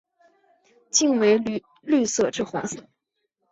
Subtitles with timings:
[0.89, 1.37] 茎为
[1.83, 2.87] 绿色至红色。